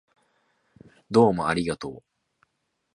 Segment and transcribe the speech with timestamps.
[1.11, 2.03] どうもありがとう